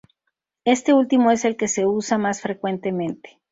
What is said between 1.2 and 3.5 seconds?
es el que se usa más frecuentemente.